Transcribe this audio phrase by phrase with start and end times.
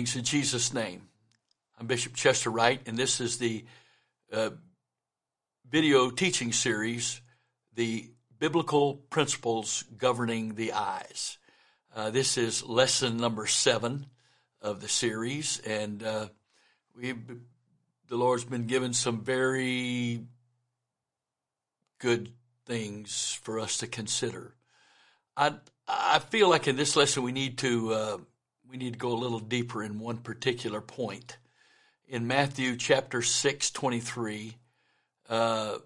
[0.00, 1.02] Greetings in Jesus' name.
[1.78, 3.66] I'm Bishop Chester Wright, and this is the
[4.32, 4.48] uh,
[5.70, 7.20] video teaching series,
[7.74, 8.08] The
[8.38, 11.36] Biblical Principles Governing the Eyes.
[11.94, 14.06] Uh, this is lesson number seven
[14.62, 16.28] of the series, and uh,
[16.96, 17.12] we
[18.08, 20.24] the Lord's been given some very
[21.98, 22.32] good
[22.64, 24.54] things for us to consider.
[25.36, 28.18] I I feel like in this lesson we need to uh,
[28.70, 31.38] we need to go a little deeper in one particular point.
[32.08, 34.56] In Matthew chapter 6, 23,
[35.28, 35.78] uh,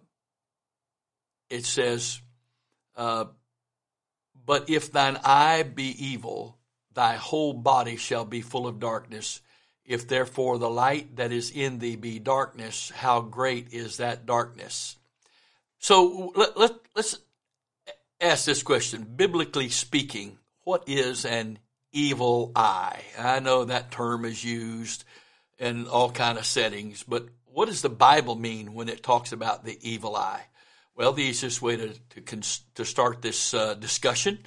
[1.48, 2.20] it says,
[2.96, 3.26] uh,
[4.44, 6.58] But if thine eye be evil,
[6.92, 9.40] thy whole body shall be full of darkness.
[9.84, 14.96] If therefore the light that is in thee be darkness, how great is that darkness?
[15.78, 17.18] So let, let, let's
[18.20, 19.06] ask this question.
[19.16, 21.58] Biblically speaking, what is an
[21.94, 23.00] evil eye.
[23.18, 25.04] I know that term is used
[25.58, 29.64] in all kind of settings, but what does the Bible mean when it talks about
[29.64, 30.42] the evil eye?
[30.96, 32.40] Well, the easiest way to to,
[32.74, 34.38] to start this uh, discussion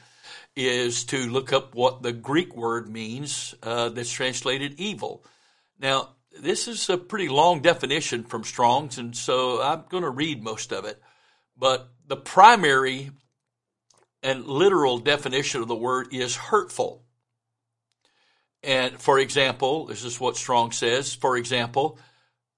[0.55, 5.23] is to look up what the Greek word means uh, that's translated evil.
[5.79, 10.43] Now, this is a pretty long definition from Strong's, and so I'm going to read
[10.43, 11.01] most of it.
[11.57, 13.11] But the primary
[14.23, 17.03] and literal definition of the word is hurtful.
[18.67, 21.15] And for example, this is what Strong says.
[21.15, 21.97] For example,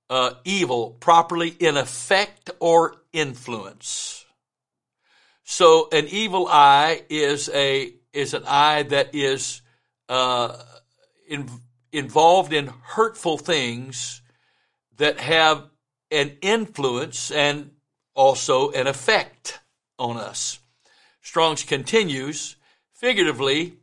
[0.10, 4.26] uh, evil properly in effect or influence.
[5.44, 9.62] So an evil eye is a is an eye that is
[10.10, 10.58] uh,
[11.28, 11.48] in,
[11.92, 14.24] involved in hurtful things
[14.98, 15.70] that have
[16.10, 17.70] an influence and
[18.16, 19.60] also an effect
[20.00, 20.60] on us.
[21.22, 22.56] Strong's continues
[22.94, 23.74] figuratively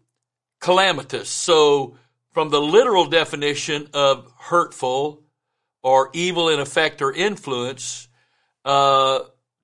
[0.61, 1.29] calamitous.
[1.29, 1.97] So
[2.37, 5.23] from the literal definition of hurtful
[5.83, 8.09] or evil in effect or influence
[8.67, 9.21] uh,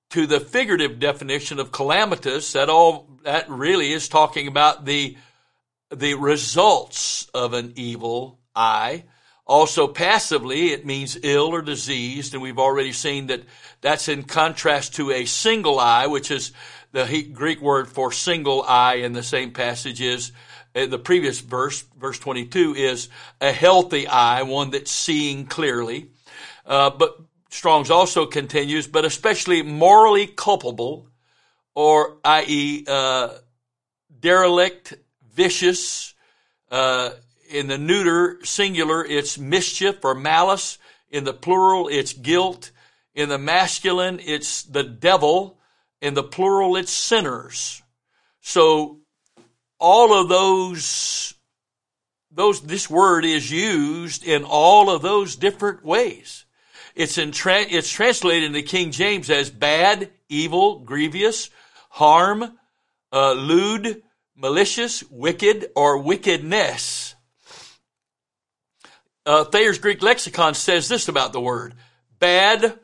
[0.09, 5.19] to the figurative definition of calamitous, that all that really is talking about the
[5.95, 9.05] the results of an evil eye.
[9.47, 13.43] Also, passively, it means ill or diseased, and we've already seen that
[13.83, 16.53] that's in contrast to a single eye, which is
[16.93, 20.33] the Greek word for single eye in the same passage is
[20.75, 23.09] the previous verse, verse 22, is
[23.41, 26.09] a healthy eye, one that's seeing clearly.
[26.65, 27.19] Uh, but
[27.51, 31.09] Strong's also continues, but especially morally culpable,
[31.75, 33.31] or i.e., uh,
[34.19, 34.95] derelict,
[35.35, 36.15] vicious.
[36.71, 37.11] Uh,
[37.51, 40.79] in the neuter singular, it's mischief or malice.
[41.11, 42.71] In the plural, it's guilt.
[43.15, 45.59] In the masculine, it's the devil.
[46.01, 47.83] In the plural, it's sinners.
[48.41, 49.02] So
[49.83, 51.35] all of those
[52.31, 56.47] those this word is used in all of those different ways.
[56.95, 61.51] It's in tra- it's translated in the King James as bad, evil, grievous,
[61.91, 62.57] harm,
[63.13, 64.03] uh, lewd,
[64.37, 67.15] malicious, wicked, or wickedness.
[69.27, 71.75] Uh, Thayer's Greek lexicon says this about the word:
[72.19, 72.79] bad,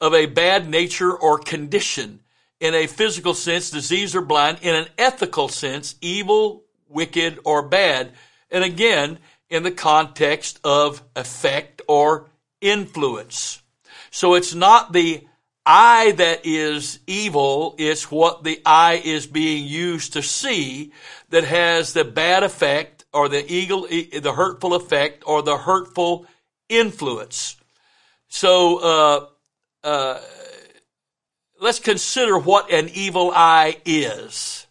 [0.00, 2.20] of a bad nature or condition,
[2.64, 8.10] in a physical sense, disease or blind, in an ethical sense, evil, wicked, or bad.
[8.50, 9.18] And again,
[9.50, 12.30] in the context of effect or
[12.62, 13.60] influence.
[14.10, 15.26] So it's not the
[15.66, 20.90] eye that is evil, it's what the eye is being used to see
[21.28, 26.26] that has the bad effect or the eagle, the hurtful effect or the hurtful
[26.70, 27.56] influence.
[28.28, 29.26] So, uh,
[29.86, 30.20] uh,
[31.64, 34.66] let's consider what an evil eye is.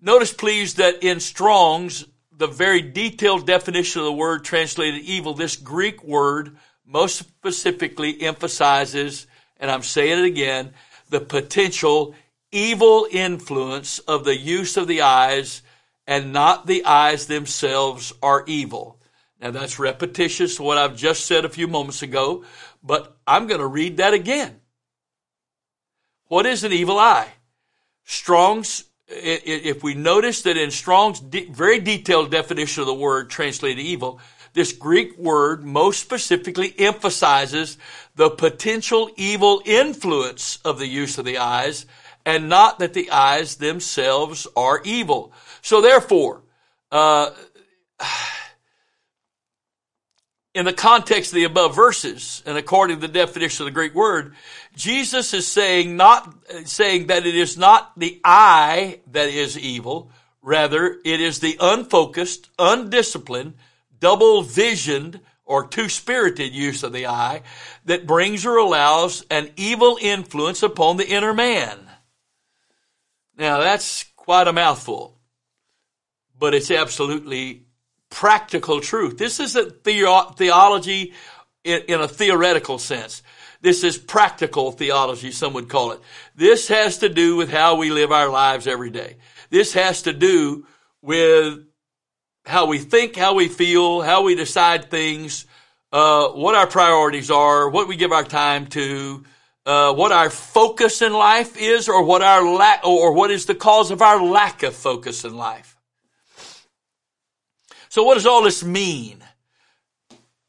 [0.00, 5.56] Notice, please, that in Strong's, the very detailed definition of the word translated evil, this
[5.56, 9.26] Greek word most specifically emphasizes,
[9.58, 10.72] and I'm saying it again,
[11.08, 12.14] the potential
[12.52, 15.62] evil influence of the use of the eyes
[16.06, 19.00] and not the eyes themselves are evil.
[19.40, 22.44] Now that's repetitious to what I've just said a few moments ago,
[22.84, 24.59] but I'm going to read that again.
[26.30, 27.26] What is an evil eye?
[28.04, 34.20] Strong's, if we notice that in Strong's very detailed definition of the word translated evil,
[34.52, 37.78] this Greek word most specifically emphasizes
[38.14, 41.84] the potential evil influence of the use of the eyes
[42.24, 45.32] and not that the eyes themselves are evil.
[45.62, 46.42] So therefore,
[46.92, 47.30] uh,
[50.54, 53.94] in the context of the above verses, and according to the definition of the Greek
[53.94, 54.34] word,
[54.74, 60.10] Jesus is saying not, saying that it is not the eye that is evil,
[60.42, 63.54] rather it is the unfocused, undisciplined,
[64.00, 67.42] double visioned or two spirited use of the eye
[67.84, 71.78] that brings or allows an evil influence upon the inner man.
[73.36, 75.18] Now that's quite a mouthful,
[76.38, 77.66] but it's absolutely
[78.10, 79.18] practical truth.
[79.18, 81.14] This isn't theo- theology
[81.64, 83.22] in, in a theoretical sense.
[83.62, 86.00] This is practical theology, some would call it.
[86.34, 89.16] This has to do with how we live our lives every day.
[89.50, 90.66] This has to do
[91.02, 91.64] with
[92.46, 95.44] how we think, how we feel, how we decide things,
[95.92, 99.24] uh, what our priorities are, what we give our time to,
[99.66, 103.54] uh, what our focus in life is, or what our lack, or what is the
[103.54, 105.76] cause of our lack of focus in life.
[107.90, 109.22] So, what does all this mean?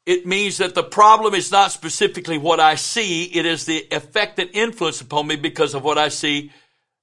[0.06, 4.38] It means that the problem is not specifically what I see; it is the effect
[4.38, 6.52] and influence upon me because of what I see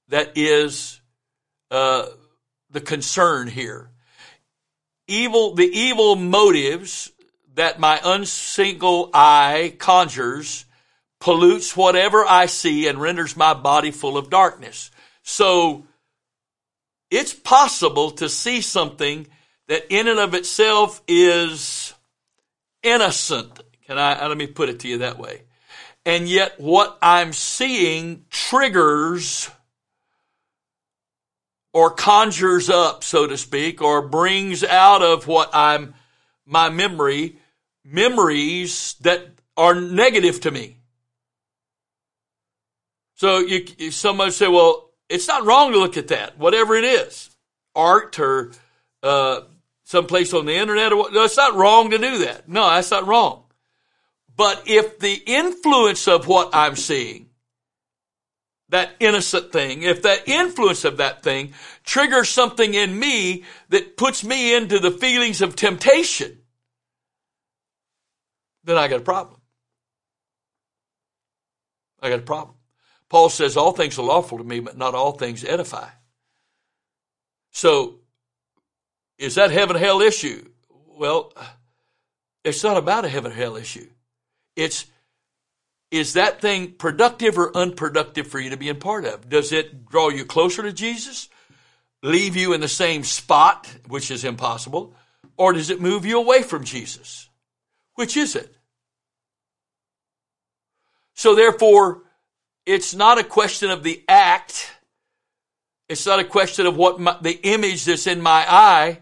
[0.08, 1.00] that is
[1.70, 2.06] uh,
[2.70, 3.90] the concern here
[5.10, 7.12] evil, the evil motives
[7.54, 10.64] that my unsingle eye conjures
[11.18, 14.90] pollutes whatever I see and renders my body full of darkness.
[15.22, 15.84] So
[17.10, 19.26] it's possible to see something
[19.70, 21.94] that in and of itself is
[22.82, 23.60] innocent.
[23.86, 25.42] Can I, let me put it to you that way.
[26.04, 29.48] And yet what I'm seeing triggers
[31.72, 35.94] or conjures up, so to speak, or brings out of what I'm,
[36.44, 37.36] my memory,
[37.84, 40.78] memories that are negative to me.
[43.14, 47.30] So you, someone say, well, it's not wrong to look at that, whatever it is,
[47.76, 48.50] art or,
[49.04, 49.42] uh,
[49.90, 52.48] someplace on the internet or what, no, it's not wrong to do that.
[52.48, 53.42] No, that's not wrong.
[54.36, 57.26] But if the influence of what I'm seeing
[58.68, 64.22] that innocent thing, if that influence of that thing triggers something in me that puts
[64.22, 66.38] me into the feelings of temptation,
[68.62, 69.40] then I got a problem.
[72.00, 72.54] I got a problem.
[73.08, 75.88] Paul says all things are lawful to me, but not all things edify.
[77.50, 77.99] So,
[79.20, 80.48] is that heaven hell issue?
[80.98, 81.32] Well,
[82.42, 83.86] it's not about a heaven hell issue.
[84.56, 84.86] It's
[85.90, 89.28] is that thing productive or unproductive for you to be in part of?
[89.28, 91.28] Does it draw you closer to Jesus?
[92.02, 94.94] Leave you in the same spot, which is impossible?
[95.36, 97.28] Or does it move you away from Jesus?
[97.96, 98.54] Which is it?
[101.14, 102.02] So therefore,
[102.64, 104.70] it's not a question of the act.
[105.88, 109.00] It's not a question of what my, the image that's in my eye.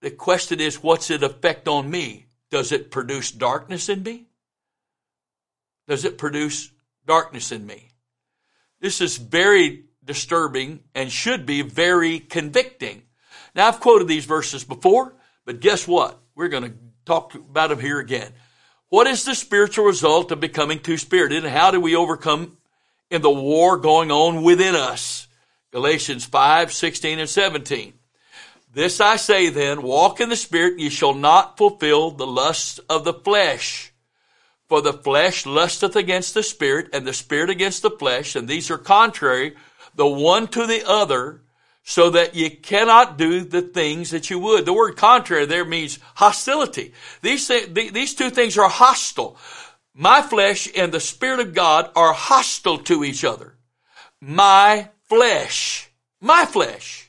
[0.00, 2.26] The question is, what's it effect on me?
[2.50, 4.28] Does it produce darkness in me?
[5.88, 6.70] does it produce
[7.06, 7.90] darkness in me?
[8.80, 13.02] This is very disturbing and should be very convicting.
[13.54, 15.14] Now, I've quoted these verses before,
[15.44, 16.20] but guess what?
[16.36, 16.74] We're going to
[17.06, 18.32] talk about them here again.
[18.90, 22.58] What is the spiritual result of becoming two spirited and how do we overcome
[23.10, 25.26] in the war going on within us?
[25.72, 27.94] Galatians 5, 16 and 17.
[28.78, 33.02] This I say then, walk in the spirit, ye shall not fulfill the lusts of
[33.02, 33.92] the flesh.
[34.68, 38.70] For the flesh lusteth against the spirit, and the spirit against the flesh, and these
[38.70, 39.56] are contrary,
[39.96, 41.42] the one to the other,
[41.82, 44.64] so that you cannot do the things that you would.
[44.64, 46.92] The word contrary there means hostility.
[47.20, 49.38] These, these two things are hostile.
[49.92, 53.54] My flesh and the Spirit of God are hostile to each other.
[54.20, 57.07] My flesh, my flesh,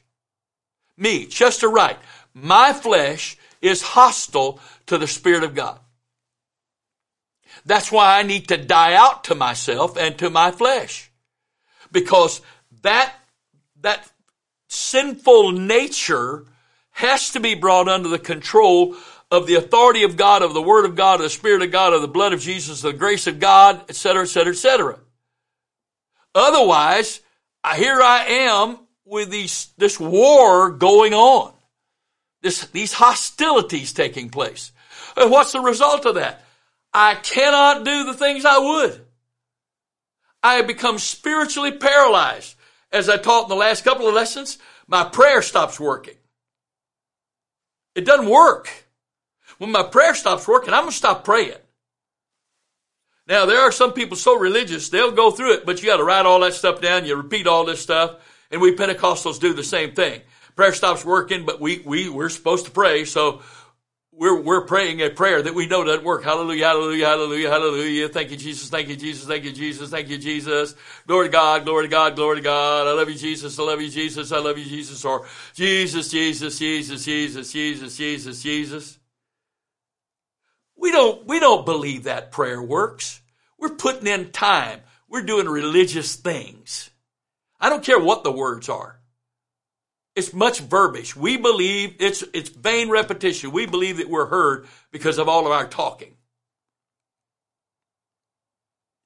[0.99, 1.97] me, Chester Wright,
[2.33, 5.79] my flesh is hostile to the Spirit of God.
[7.65, 11.11] That's why I need to die out to myself and to my flesh.
[11.91, 12.41] Because
[12.81, 13.13] that,
[13.81, 14.09] that
[14.67, 16.45] sinful nature
[16.91, 18.95] has to be brought under the control
[19.31, 21.93] of the authority of God, of the Word of God, of the Spirit of God,
[21.93, 24.99] of the blood of Jesus, of the grace of God, etc., etc., etc.
[26.33, 27.21] Otherwise,
[27.75, 28.79] here I am
[29.09, 31.53] with these, this war going on.
[32.41, 34.71] This, these hostilities taking place.
[35.17, 36.45] And what's the result of that?
[36.93, 39.01] I cannot do the things I would.
[40.41, 42.55] I have become spiritually paralyzed.
[42.91, 46.15] As I taught in the last couple of lessons, my prayer stops working.
[47.93, 48.69] It doesn't work.
[49.57, 51.53] When my prayer stops working, I'm going to stop praying.
[53.27, 56.03] Now, there are some people so religious, they'll go through it, but you got to
[56.03, 57.05] write all that stuff down.
[57.05, 58.15] You repeat all this stuff.
[58.51, 60.21] And we Pentecostals do the same thing.
[60.55, 63.05] Prayer stops working, but we, we, we're supposed to pray.
[63.05, 63.41] So
[64.19, 66.25] we're, we're praying a prayer that we know doesn't work.
[66.25, 68.09] Hallelujah, hallelujah, hallelujah, hallelujah.
[68.09, 68.69] Thank you, Jesus.
[68.69, 69.25] Thank you, Jesus.
[69.25, 69.89] Thank you, Jesus.
[69.89, 70.75] Thank you, Jesus.
[71.07, 72.87] Glory to God, glory to God, glory to God.
[72.87, 73.57] I love you, Jesus.
[73.57, 74.33] I love you, Jesus.
[74.33, 75.05] I love you, Jesus.
[75.05, 78.99] Or Jesus, Jesus, Jesus, Jesus, Jesus, Jesus, Jesus.
[80.75, 83.21] We don't, we don't believe that prayer works.
[83.57, 84.81] We're putting in time.
[85.07, 86.88] We're doing religious things.
[87.59, 88.99] I don't care what the words are.
[90.15, 91.15] It's much verbiage.
[91.15, 93.51] We believe it's, it's vain repetition.
[93.51, 96.15] We believe that we're heard because of all of our talking.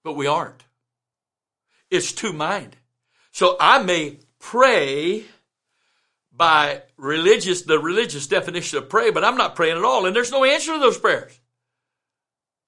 [0.03, 0.63] But we aren't.
[1.89, 2.75] It's two mind.
[3.31, 5.25] So I may pray
[6.31, 10.05] by religious, the religious definition of pray, but I'm not praying at all.
[10.05, 11.39] And there's no answer to those prayers.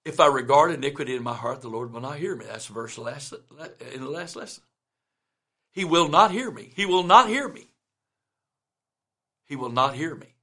[0.03, 2.45] If I regard iniquity in my heart, the Lord will not hear me.
[2.45, 3.33] That's the verse last,
[3.93, 4.63] in the last lesson.
[5.75, 6.71] He will not hear me.
[6.73, 7.67] He will not hear me.
[9.45, 10.33] He will not hear me.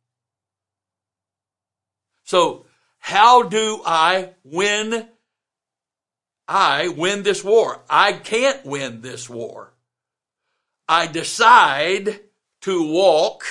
[2.25, 2.67] So,
[2.99, 5.09] how do I win?
[6.47, 7.81] I win this war.
[7.89, 9.73] I can't win this war.
[10.87, 12.21] I decide
[12.61, 13.45] to walk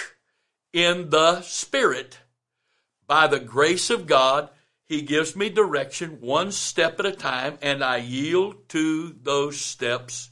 [0.71, 2.19] in the Spirit.
[3.07, 4.51] By the grace of God,
[4.85, 10.29] He gives me direction one step at a time, and I yield to those steps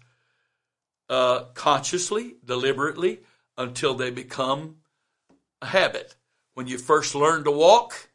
[1.10, 3.20] uh, consciously, deliberately,
[3.58, 4.78] until they become
[5.62, 6.16] a habit.
[6.54, 8.10] When you first learn to walk,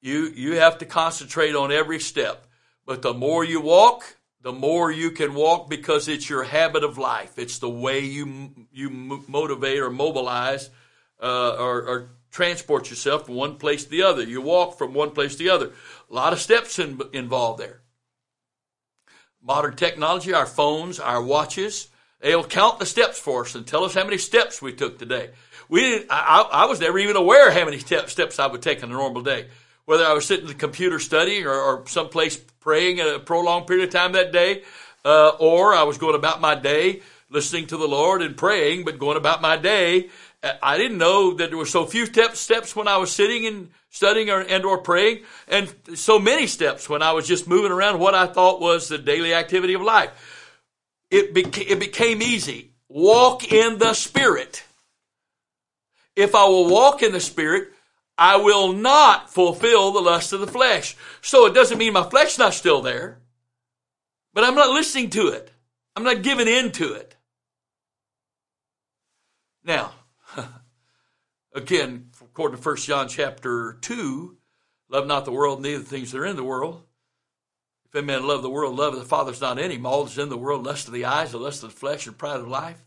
[0.00, 2.46] you, you have to concentrate on every step.
[2.84, 6.98] But the more you walk, the more you can walk because it's your habit of
[6.98, 7.36] life.
[7.36, 10.70] It's the way you you motivate or mobilize
[11.20, 14.22] uh, or, or, transport yourself from one place to the other.
[14.22, 15.72] You walk from one place to the other.
[16.10, 17.80] A lot of steps in, involved there.
[19.42, 21.88] Modern technology, our phones, our watches,
[22.20, 25.30] they'll count the steps for us and tell us how many steps we took today.
[25.68, 28.90] We didn't, I, I was never even aware how many steps I would take in
[28.90, 29.46] a normal day
[29.86, 33.88] whether I was sitting at the computer studying or, or someplace praying a prolonged period
[33.88, 34.62] of time that day,
[35.04, 38.98] uh, or I was going about my day listening to the Lord and praying, but
[38.98, 40.10] going about my day.
[40.62, 43.70] I didn't know that there were so few steps, steps when I was sitting and
[43.90, 47.98] studying or, and or praying, and so many steps when I was just moving around
[47.98, 50.35] what I thought was the daily activity of life.
[51.10, 52.72] It, beca- it became easy.
[52.88, 54.64] Walk in the Spirit.
[56.14, 57.72] If I will walk in the Spirit,
[58.18, 60.96] I will not fulfill the lust of the flesh.
[61.20, 63.20] So it doesn't mean my flesh's not still there,
[64.32, 65.50] but I'm not listening to it.
[65.94, 67.14] I'm not giving in to it.
[69.64, 69.92] Now,
[71.54, 74.36] again, according to 1 John chapter 2,
[74.88, 76.82] love not the world, neither the things that are in the world.
[77.96, 79.86] If a man love the world, love of the Father's not in him.
[79.86, 82.18] All that's in the world, lust of the eyes, the lust of the flesh, and
[82.18, 82.78] pride of life.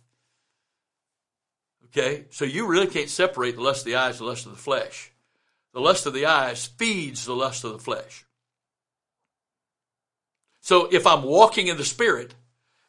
[1.85, 4.59] Okay, so you really can't separate the lust of the eyes, the lust of the
[4.59, 5.11] flesh.
[5.73, 8.23] The lust of the eyes feeds the lust of the flesh.
[10.61, 12.35] So if I'm walking in the Spirit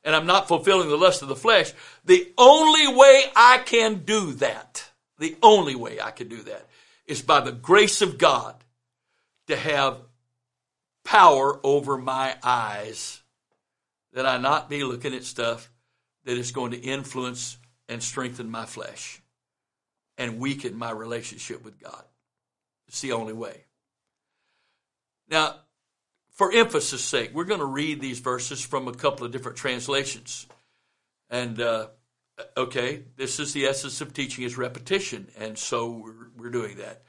[0.05, 1.73] and I'm not fulfilling the lust of the flesh,
[2.05, 6.69] the only way I can do that, the only way I can do that
[7.07, 8.63] is by the grace of God
[9.47, 10.03] to have
[11.05, 13.23] power over my eyes,
[14.13, 15.71] that I not be looking at stuff
[16.25, 19.23] that is going to influence and strengthen my flesh
[20.19, 22.05] and weaken my relationship with God.
[22.89, 23.65] It's the only way.
[25.29, 25.57] Now,
[26.33, 30.47] for emphasis sake, we're going to read these verses from a couple of different translations.
[31.29, 31.89] And, uh,
[32.57, 35.29] okay, this is the essence of teaching is repetition.
[35.39, 37.03] And so we're, we're doing that.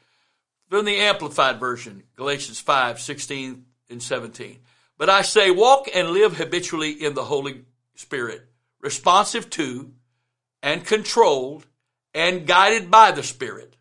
[0.70, 4.60] From the Amplified Version, Galatians 5, 16 and 17.
[4.98, 8.48] But I say, walk and live habitually in the Holy Spirit,
[8.80, 9.92] responsive to
[10.64, 11.66] and controlled
[12.14, 13.76] and guided by the Spirit.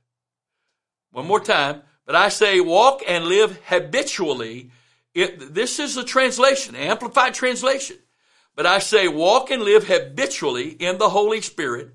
[1.12, 1.82] One more time.
[2.06, 4.70] But I say walk and live habitually.
[5.14, 7.98] It, this is the translation, amplified translation.
[8.56, 11.94] But I say walk and live habitually in the Holy Spirit,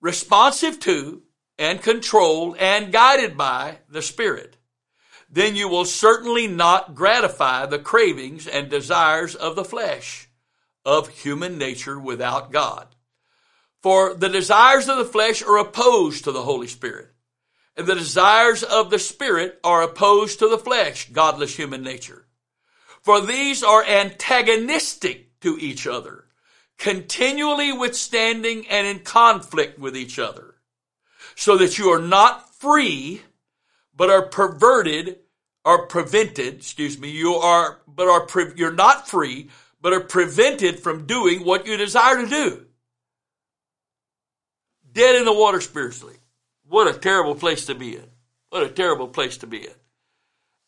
[0.00, 1.22] responsive to
[1.58, 4.56] and controlled and guided by the Spirit.
[5.32, 10.28] Then you will certainly not gratify the cravings and desires of the flesh,
[10.84, 12.86] of human nature without God.
[13.82, 17.12] For the desires of the flesh are opposed to the Holy Spirit
[17.76, 22.26] and the desires of the spirit are opposed to the flesh, godless human nature.
[23.00, 26.26] For these are antagonistic to each other,
[26.78, 30.54] continually withstanding and in conflict with each other,
[31.34, 33.22] so that you are not free,
[33.96, 35.18] but are perverted
[35.64, 39.48] or prevented, excuse me, you are, but are, pre- you're not free,
[39.80, 42.66] but are prevented from doing what you desire to do.
[44.92, 46.16] Dead in the water spiritually.
[46.68, 48.06] What a terrible place to be in.
[48.50, 49.74] What a terrible place to be in.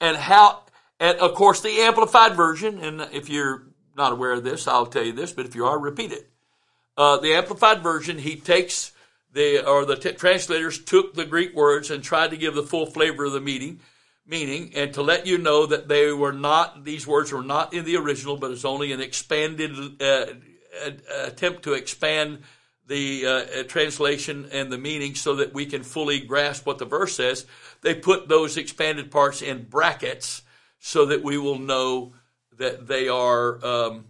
[0.01, 0.63] And how,
[1.01, 5.05] and of course, the amplified version, and if you're not aware of this, I'll tell
[5.05, 6.29] you this, but if you are, repeat it.
[6.97, 8.93] Uh, the amplified version, he takes
[9.33, 12.87] the, or the t- translators took the Greek words and tried to give the full
[12.87, 13.81] flavor of the meaning,
[14.27, 17.85] meaning and to let you know that they were not, these words were not in
[17.85, 20.27] the original, but it's only an expanded uh,
[21.25, 22.43] attempt to expand
[22.87, 27.17] the uh, translation and the meaning so that we can fully grasp what the verse
[27.17, 27.47] says.
[27.81, 30.43] They put those expanded parts in brackets
[30.81, 32.13] so that we will know
[32.59, 34.07] that they are um,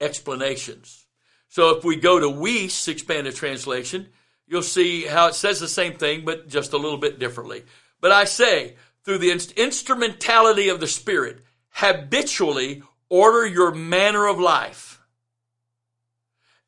[0.00, 1.06] explanations.
[1.48, 4.08] So if we go to Wuest expanded translation,
[4.46, 7.64] you'll see how it says the same thing, but just a little bit differently.
[8.00, 15.00] But I say, through the instrumentality of the Spirit, habitually order your manner of life,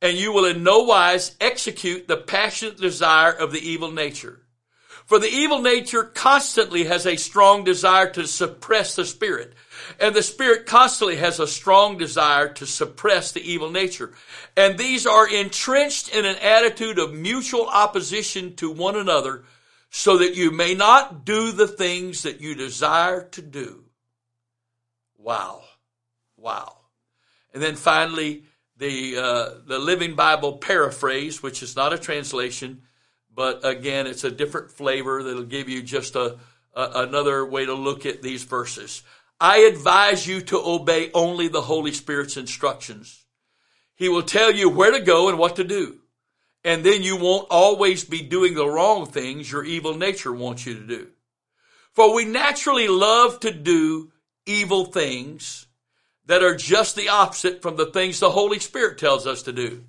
[0.03, 4.43] and you will in no wise execute the passionate desire of the evil nature.
[5.07, 9.55] For the evil nature constantly has a strong desire to suppress the spirit.
[10.01, 14.15] And the spirit constantly has a strong desire to suppress the evil nature.
[14.57, 19.45] And these are entrenched in an attitude of mutual opposition to one another
[19.97, 23.83] so that you may not do the things that you desire to do.
[25.17, 25.63] Wow.
[26.37, 26.77] Wow.
[27.55, 28.45] And then finally,
[28.77, 32.83] the, uh, the Living Bible paraphrase, which is not a translation,
[33.35, 36.37] but again, it's a different flavor that'll give you just a,
[36.75, 39.03] a, another way to look at these verses.
[39.41, 43.25] I advise you to obey only the Holy Spirit's instructions.
[43.95, 46.01] He will tell you where to go and what to do.
[46.67, 50.75] And then you won't always be doing the wrong things your evil nature wants you
[50.75, 51.07] to do.
[51.93, 54.11] For we naturally love to do
[54.47, 55.69] evil things
[56.27, 59.85] that are just the opposite from the things the Holy Spirit tells us to do.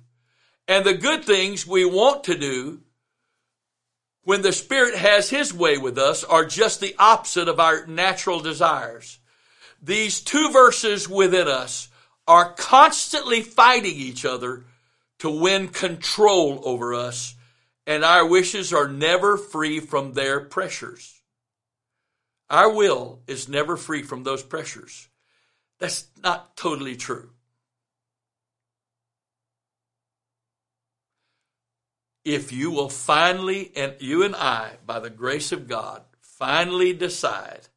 [0.68, 2.80] And the good things we want to do
[4.22, 8.38] when the Spirit has His way with us are just the opposite of our natural
[8.38, 9.18] desires.
[9.82, 11.88] These two verses within us
[12.28, 14.64] are constantly fighting each other
[15.18, 17.34] to win control over us,
[17.86, 21.22] and our wishes are never free from their pressures.
[22.50, 25.08] Our will is never free from those pressures.
[25.78, 27.30] That's not totally true.
[32.28, 37.68] if you will finally, and you and I, by the grace of God, finally decide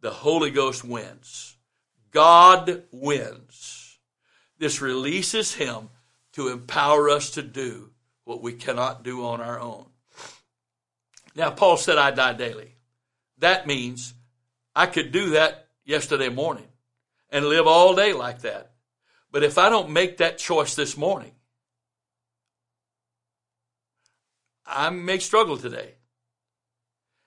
[0.00, 1.56] the Holy Ghost wins.
[2.10, 3.98] God wins.
[4.58, 5.90] This releases Him
[6.40, 7.90] to empower us to do
[8.24, 9.86] what we cannot do on our own.
[11.34, 12.74] Now, Paul said, I die daily.
[13.38, 14.14] That means
[14.74, 16.68] I could do that yesterday morning
[17.30, 18.72] and live all day like that.
[19.30, 21.32] But if I don't make that choice this morning,
[24.66, 25.94] I may struggle today.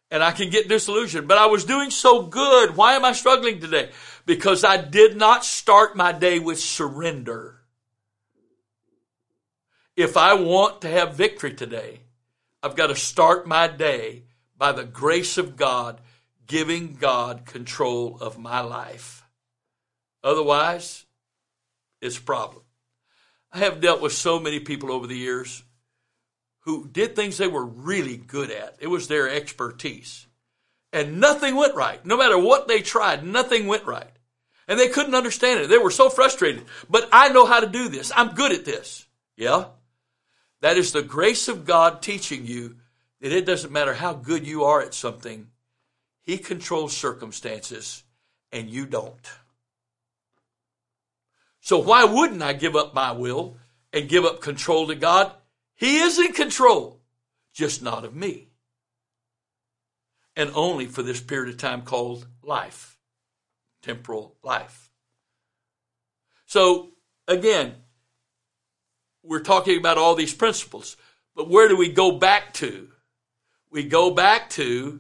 [0.09, 2.75] And I can get disillusioned, but I was doing so good.
[2.75, 3.89] Why am I struggling today?
[4.25, 7.62] Because I did not start my day with surrender.
[9.95, 11.99] If I want to have victory today,
[12.63, 14.23] I've got to start my day
[14.57, 16.01] by the grace of God,
[16.47, 19.23] giving God control of my life.
[20.23, 21.05] Otherwise,
[22.01, 22.63] it's a problem.
[23.51, 25.63] I have dealt with so many people over the years
[26.61, 28.77] who did things they were really good at.
[28.79, 30.25] It was their expertise.
[30.91, 32.03] And nothing went right.
[32.05, 34.09] No matter what they tried, nothing went right.
[34.67, 35.67] And they couldn't understand it.
[35.69, 36.63] They were so frustrated.
[36.89, 38.11] But I know how to do this.
[38.15, 39.05] I'm good at this.
[39.35, 39.65] Yeah?
[40.63, 42.77] That is the grace of God teaching you
[43.19, 45.49] that it doesn't matter how good you are at something,
[46.21, 48.01] He controls circumstances
[48.49, 49.29] and you don't.
[51.59, 53.57] So why wouldn't I give up my will
[53.91, 55.33] and give up control to God?
[55.75, 57.01] He is in control,
[57.53, 58.47] just not of me.
[60.37, 62.97] And only for this period of time called life,
[63.81, 64.89] temporal life.
[66.45, 66.91] So,
[67.27, 67.82] again,
[69.23, 70.97] we're talking about all these principles,
[71.35, 72.89] but where do we go back to?
[73.71, 74.99] We go back to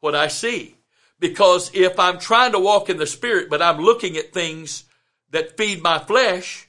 [0.00, 0.76] what I see.
[1.18, 4.84] Because if I'm trying to walk in the Spirit, but I'm looking at things
[5.30, 6.68] that feed my flesh,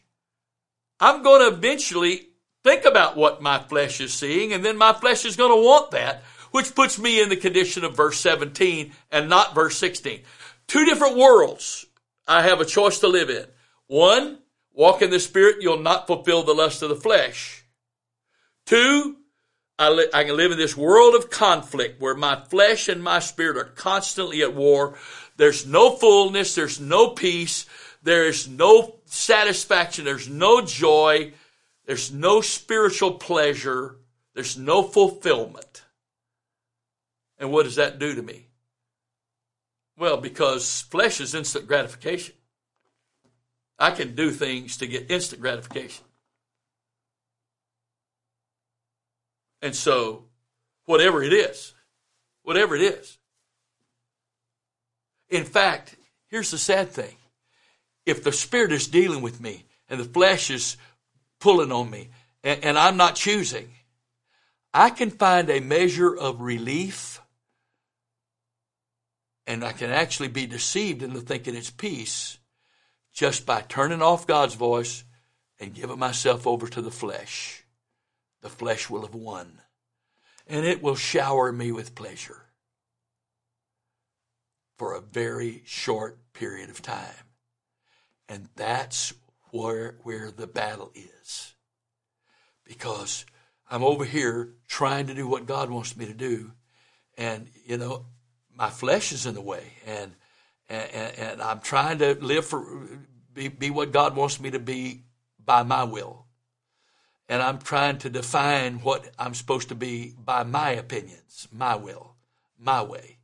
[1.00, 2.28] I'm going to eventually
[2.64, 5.92] think about what my flesh is seeing, and then my flesh is going to want
[5.92, 10.22] that, which puts me in the condition of verse 17 and not verse 16.
[10.68, 11.86] Two different worlds
[12.28, 13.46] I have a choice to live in.
[13.88, 14.38] One,
[14.74, 17.64] walk in the Spirit, you'll not fulfill the lust of the flesh.
[18.66, 19.18] Two,
[19.80, 23.20] I, li- I can live in this world of conflict where my flesh and my
[23.20, 24.96] spirit are constantly at war.
[25.38, 27.66] There's no fullness, there's no peace,
[28.04, 31.34] there's no satisfaction, there's no joy,
[31.86, 33.98] there's no spiritual pleasure.
[34.34, 35.84] There's no fulfillment.
[37.38, 38.48] And what does that do to me?
[39.98, 42.36] Well, because flesh is instant gratification.
[43.82, 46.06] I can do things to get instant gratification.
[49.63, 50.26] And so,
[50.86, 51.74] whatever it is,
[52.44, 53.17] whatever it is,
[55.32, 55.96] In fact,
[56.28, 57.15] here's the sad thing.
[58.06, 60.78] If the Spirit is dealing with me and the flesh is
[61.39, 62.10] pulling on me
[62.44, 63.70] and, and I'm not choosing,
[64.74, 67.22] I can find a measure of relief
[69.48, 72.38] and I can actually be deceived into thinking it's peace
[73.13, 75.04] just by turning off God's voice
[75.60, 77.63] and giving myself over to the flesh.
[78.41, 79.62] The flesh will have won
[80.52, 82.43] and it will shower me with pleasure
[84.78, 87.26] for a very short period of time.
[88.28, 89.13] And that's
[89.52, 91.54] where, where the battle is.
[92.65, 93.26] Because
[93.69, 96.52] I'm over here trying to do what God wants me to do.
[97.17, 98.08] And, you know,
[98.54, 99.63] my flesh is in the way.
[99.86, 100.13] And,
[100.72, 102.88] and, and I'm trying to live for,
[103.34, 105.04] be, be what God wants me to be
[105.44, 106.26] by my will.
[107.28, 112.16] And I'm trying to define what I'm supposed to be by my opinions, my will,
[112.60, 113.20] my way.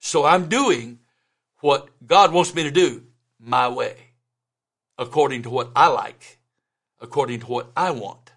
[0.00, 1.00] So I'm doing
[1.60, 3.04] what God wants me to do
[3.38, 3.96] my way,
[4.98, 6.38] according to what I like,
[7.00, 8.32] according to what I want.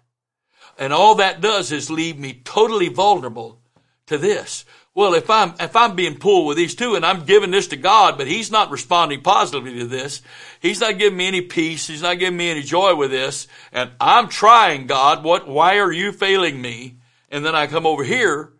[0.78, 3.60] And all that does is leave me totally vulnerable
[4.06, 4.64] to this.
[4.96, 7.76] Well, if I'm, if I'm being pulled with these two and I'm giving this to
[7.76, 10.22] God, but He's not responding positively to this,
[10.62, 13.90] He's not giving me any peace, He's not giving me any joy with this, and
[14.00, 16.96] I'm trying, God, what, why are you failing me?
[17.28, 18.54] And then I come over here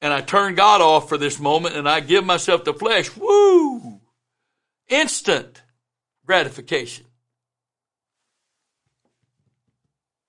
[0.00, 4.00] and I turn God off for this moment and I give myself the flesh, woo!
[4.88, 5.62] Instant
[6.26, 7.06] gratification.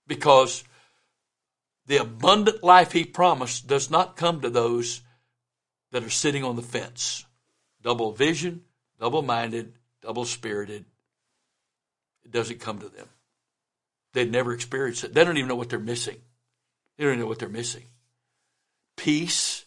[0.06, 0.64] Because
[1.88, 5.02] the abundant life he promised does not come to those
[5.94, 7.24] that are sitting on the fence.
[7.84, 8.64] Double vision,
[9.00, 10.86] double minded, double spirited.
[12.26, 13.08] It doesn't come to them.
[14.14, 15.14] They've never experienced it.
[15.14, 16.18] They don't even know what they're missing.
[16.98, 17.84] They don't even know what they're missing.
[18.98, 19.66] Peace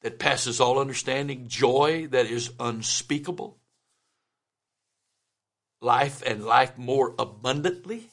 [0.00, 3.58] that passes all understanding, joy that is unspeakable,
[5.82, 8.08] life and life more abundantly.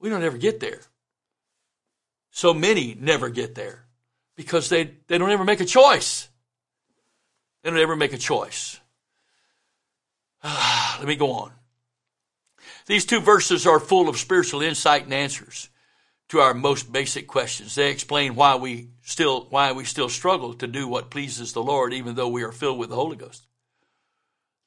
[0.00, 0.80] We don't ever get there.
[2.30, 3.87] So many never get there
[4.38, 6.28] because they, they don't ever make a choice.
[7.62, 8.78] They don't ever make a choice.
[10.44, 11.50] Let me go on.
[12.86, 15.70] These two verses are full of spiritual insight and answers
[16.28, 17.74] to our most basic questions.
[17.74, 21.92] They explain why we still why we still struggle to do what pleases the Lord
[21.92, 23.44] even though we are filled with the Holy Ghost.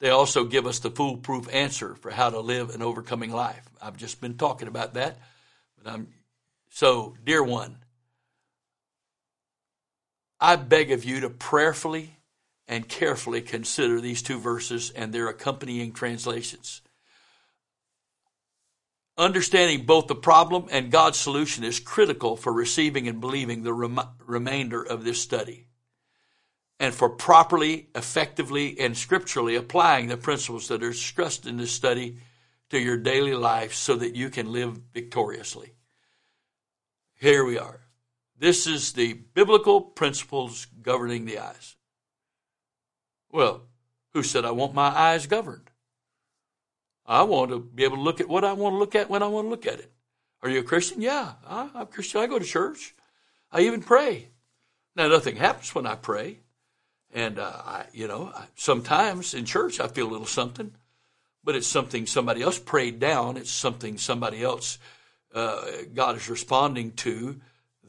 [0.01, 3.63] They also give us the foolproof answer for how to live an overcoming life.
[3.81, 5.17] I've just been talking about that,
[5.81, 6.09] but I'm
[6.69, 7.77] so dear one,
[10.41, 12.17] I beg of you to prayerfully
[12.67, 16.81] and carefully consider these two verses and their accompanying translations.
[19.17, 23.99] Understanding both the problem and God's solution is critical for receiving and believing the rem-
[24.25, 25.67] remainder of this study
[26.81, 32.17] and for properly, effectively, and scripturally applying the principles that are discussed in this study
[32.71, 35.73] to your daily life so that you can live victoriously.
[37.19, 37.80] Here we are.
[38.41, 41.75] This is the biblical principles governing the eyes.
[43.31, 43.61] Well,
[44.13, 45.69] who said I want my eyes governed?
[47.05, 49.21] I want to be able to look at what I want to look at when
[49.21, 49.91] I want to look at it.
[50.41, 51.03] Are you a Christian?
[51.03, 52.19] Yeah, I, am a Christian.
[52.19, 52.95] I go to church.
[53.51, 54.29] I even pray.
[54.95, 56.39] Now, nothing happens when I pray.
[57.13, 60.73] And, uh, I, you know, I, sometimes in church I feel a little something,
[61.43, 63.37] but it's something somebody else prayed down.
[63.37, 64.79] It's something somebody else,
[65.31, 67.39] uh, God is responding to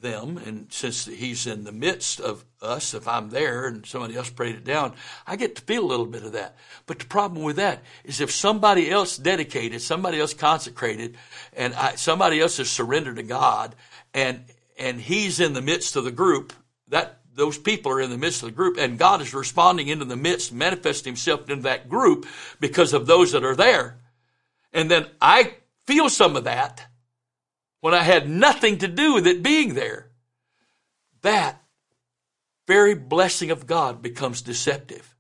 [0.03, 0.39] them.
[0.39, 4.57] And since He's in the midst of us, if I'm there and somebody else prayed
[4.57, 4.95] it down,
[5.27, 6.57] I get to feel a little bit of that.
[6.87, 11.17] But the problem with that is if somebody else dedicated, somebody else consecrated,
[11.55, 13.75] and I, somebody else has surrendered to God,
[14.13, 14.45] and
[14.79, 16.53] and He's in the midst of the group,
[16.89, 20.05] that those people are in the midst of the group, and God is responding into
[20.05, 22.27] the midst, manifesting Himself in that group
[22.61, 23.99] because of those that are there.
[24.73, 25.55] And then I
[25.87, 26.87] feel some of that
[27.83, 30.07] when I had nothing to do with it being there.
[31.23, 31.61] That
[32.69, 35.17] very blessing of God becomes deceptive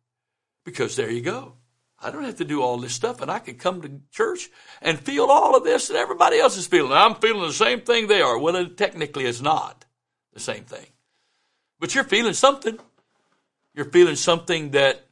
[0.65, 1.55] because there you go.
[1.99, 4.49] I don't have to do all this stuff and I can come to church
[4.81, 6.93] and feel all of this that everybody else is feeling.
[6.93, 8.39] I'm feeling the same thing they are.
[8.39, 9.85] Well, it technically is not
[10.33, 10.87] the same thing.
[11.81, 12.79] But you're feeling something.
[13.75, 15.05] You're feeling something that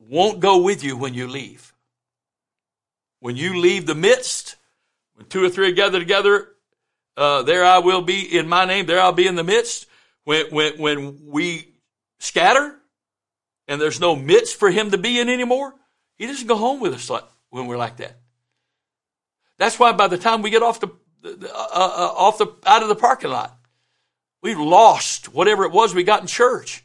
[0.00, 1.72] won't go with you when you leave.
[3.20, 4.56] When you leave the midst,
[5.14, 6.48] when two or three are gathered together
[7.16, 9.86] uh, there I will be in my name, there I'll be in the midst.
[10.24, 11.68] When, when, when we
[12.20, 12.76] scatter
[13.66, 15.74] and there's no midst for him to be in anymore,
[16.16, 18.16] he doesn't go home with us like, when we're like that.
[19.58, 20.88] That's why by the time we get off the,
[21.24, 23.56] uh, uh, off the, out of the parking lot,
[24.42, 26.84] we've lost whatever it was we got in church.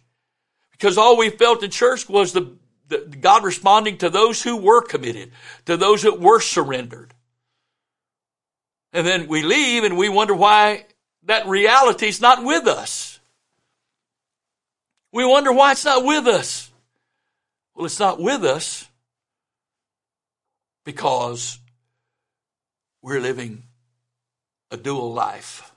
[0.72, 2.56] Because all we felt in church was the,
[2.88, 5.32] the, God responding to those who were committed,
[5.66, 7.13] to those that were surrendered.
[8.93, 10.86] And then we leave and we wonder why
[11.23, 13.19] that reality is not with us.
[15.12, 16.71] We wonder why it's not with us.
[17.76, 18.88] Well, it's not with us
[20.84, 21.60] because
[23.02, 23.63] we're living
[24.71, 25.71] a dual life.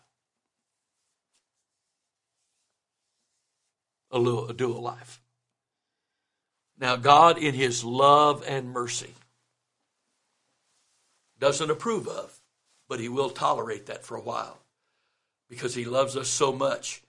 [4.12, 4.18] A
[4.52, 5.20] dual life.
[6.78, 9.14] Now, God, in His love and mercy,
[11.38, 12.39] doesn't approve of,
[12.90, 14.58] but He will tolerate that for a while
[15.48, 17.02] because He loves us so much.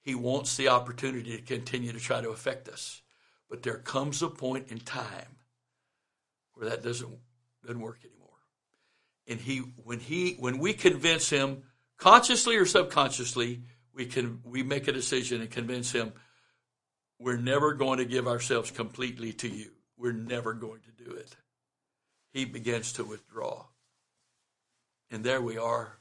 [0.00, 3.02] He wants the opportunity to continue to try to affect us.
[3.50, 5.36] But there comes a point in time
[6.54, 7.10] where that doesn't,
[7.62, 8.28] doesn't work anymore.
[9.26, 11.62] And he, when he, when we convince him,
[11.98, 13.60] consciously or subconsciously,
[13.92, 16.14] we can, we make a decision and convince him
[17.18, 19.72] we're never going to give ourselves completely to you.
[19.98, 21.36] We're never going to do it.
[22.32, 23.66] He begins to withdraw.
[25.10, 25.98] And there we are.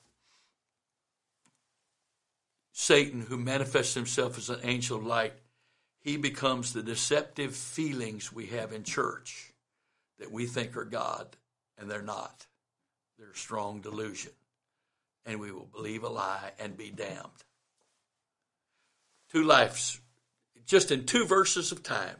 [2.72, 5.34] Satan, who manifests himself as an angel of light,
[6.00, 9.52] he becomes the deceptive feelings we have in church
[10.20, 11.28] that we think are God,
[11.78, 12.46] and they're not.
[13.17, 14.32] They're strong delusion.
[15.26, 17.43] And we will believe a lie and be damned.
[19.32, 20.00] Two lives
[20.67, 22.17] just in two verses of time,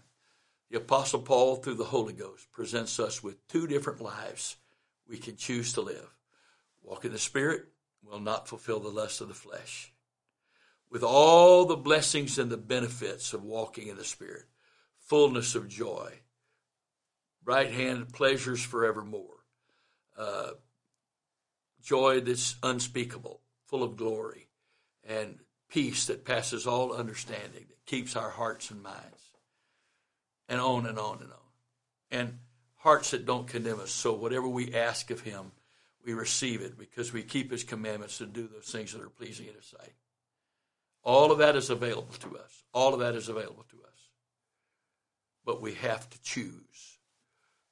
[0.71, 4.56] the Apostle Paul, through the Holy Ghost, presents us with two different lives
[5.08, 6.16] we can choose to live.
[6.88, 7.65] Walk in the Spirit
[8.02, 9.93] will not fulfill the lust of the flesh.
[10.89, 14.45] With all the blessings and the benefits of walking in the Spirit,
[14.97, 16.13] fullness of joy,
[17.43, 19.43] right hand pleasures forevermore,
[20.17, 20.52] uh,
[21.84, 24.47] joy that's unspeakable, full of glory,
[25.04, 29.34] and peace that passes all understanding, that keeps our hearts and minds,
[30.47, 31.38] and on and on and on.
[32.10, 32.39] And
[32.78, 33.91] hearts that don't condemn us.
[33.91, 35.52] So whatever we ask of Him,
[36.08, 39.48] we receive it because we keep His commandments and do those things that are pleasing
[39.48, 39.93] in His sight.
[41.04, 42.63] All of that is available to us.
[42.74, 44.00] All of that is available to us.
[45.46, 46.98] But we have to choose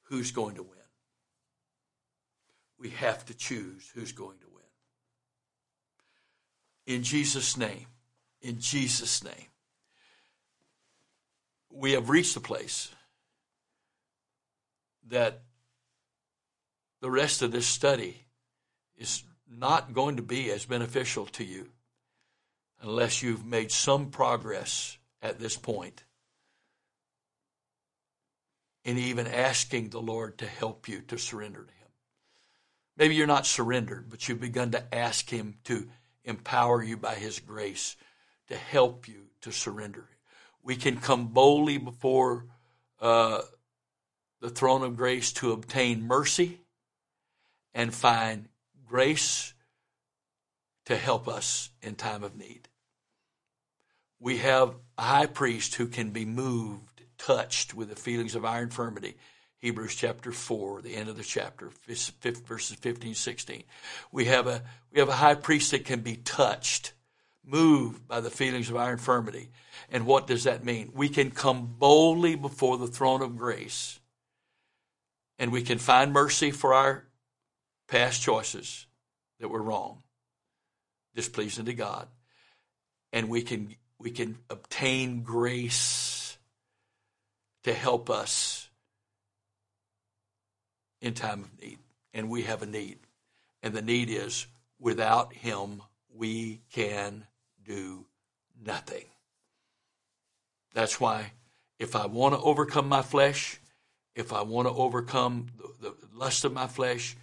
[0.02, 0.72] who's going to win.
[2.78, 4.64] We have to choose who's going to win
[6.94, 7.86] in Jesus' name.
[8.42, 9.48] In Jesus' name.
[11.70, 12.90] We have reached a place
[15.08, 15.40] that
[17.00, 18.25] the rest of this study
[18.96, 21.68] is not going to be as beneficial to you
[22.82, 26.04] unless you've made some progress at this point
[28.84, 31.88] in even asking the Lord to help you to surrender to Him.
[32.96, 35.88] Maybe you're not surrendered, but you've begun to ask Him to
[36.24, 37.96] empower you by His grace
[38.48, 40.08] to help you to surrender.
[40.62, 42.46] We can come boldly before
[43.00, 43.42] uh,
[44.40, 46.60] the throne of grace to obtain mercy
[47.74, 48.48] and find
[48.86, 49.54] grace
[50.86, 52.68] to help us in time of need.
[54.18, 58.62] We have a high priest who can be moved, touched with the feelings of our
[58.62, 59.16] infirmity
[59.58, 63.62] Hebrews chapter 4, the end of the chapter, verses 15, 16.
[64.12, 66.92] We have a, we have a high priest that can be touched,
[67.44, 69.50] moved by the feelings of our infirmity.
[69.90, 70.92] And what does that mean?
[70.94, 73.98] We can come boldly before the throne of grace
[75.38, 77.04] and we can find mercy for our
[77.88, 78.86] past choices
[79.40, 80.02] that were wrong,
[81.14, 82.08] displeasing to God.
[83.12, 86.36] And we can, we can obtain grace
[87.64, 88.68] to help us
[91.00, 91.78] in time of need.
[92.14, 92.98] And we have a need.
[93.62, 94.46] And the need is
[94.78, 95.82] without Him,
[96.14, 97.26] we can
[97.64, 98.06] do
[98.64, 99.04] nothing.
[100.74, 101.32] That's why
[101.78, 103.60] if I want to overcome my flesh,
[104.14, 107.16] if I want to overcome the, the lust of my flesh,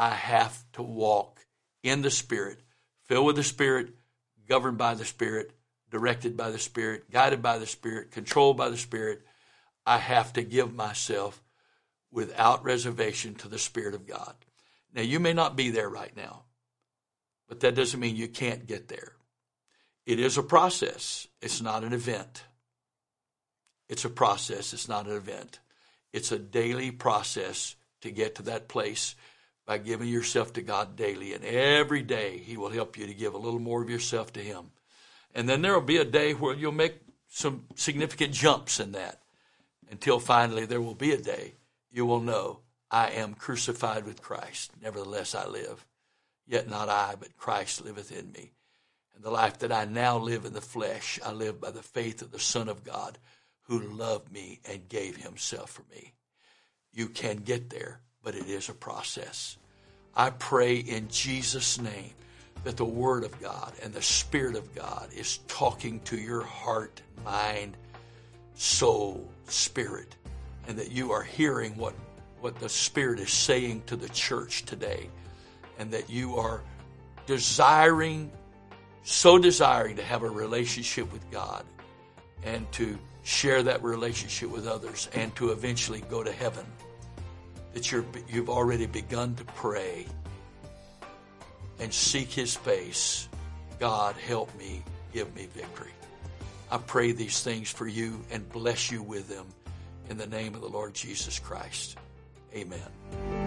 [0.00, 1.44] I have to walk
[1.82, 2.62] in the Spirit,
[3.04, 3.90] filled with the Spirit,
[4.48, 5.52] governed by the Spirit,
[5.90, 9.20] directed by the Spirit, guided by the Spirit, controlled by the Spirit.
[9.84, 11.42] I have to give myself
[12.10, 14.34] without reservation to the Spirit of God.
[14.94, 16.44] Now, you may not be there right now,
[17.46, 19.12] but that doesn't mean you can't get there.
[20.06, 22.44] It is a process, it's not an event.
[23.90, 25.60] It's a process, it's not an event.
[26.10, 29.14] It's a daily process to get to that place
[29.70, 31.32] by giving yourself to God daily.
[31.32, 34.40] And every day, He will help you to give a little more of yourself to
[34.40, 34.72] Him.
[35.32, 36.96] And then there will be a day where you'll make
[37.28, 39.22] some significant jumps in that
[39.88, 41.52] until finally there will be a day
[41.92, 42.58] you will know
[42.90, 44.72] I am crucified with Christ.
[44.82, 45.86] Nevertheless, I live.
[46.48, 48.50] Yet not I, but Christ liveth in me.
[49.14, 52.22] And the life that I now live in the flesh, I live by the faith
[52.22, 53.18] of the Son of God,
[53.68, 56.14] who loved me and gave himself for me.
[56.92, 59.56] You can get there, but it is a process.
[60.14, 62.12] I pray in Jesus' name
[62.64, 67.00] that the Word of God and the Spirit of God is talking to your heart,
[67.24, 67.76] mind,
[68.54, 70.16] soul, spirit,
[70.68, 71.94] and that you are hearing what,
[72.40, 75.08] what the Spirit is saying to the church today,
[75.78, 76.60] and that you are
[77.26, 78.30] desiring,
[79.04, 81.64] so desiring to have a relationship with God
[82.42, 86.66] and to share that relationship with others and to eventually go to heaven.
[87.74, 90.06] That you're, you've already begun to pray
[91.78, 93.28] and seek his face.
[93.78, 95.92] God, help me, give me victory.
[96.70, 99.46] I pray these things for you and bless you with them
[100.08, 101.96] in the name of the Lord Jesus Christ.
[102.54, 103.39] Amen.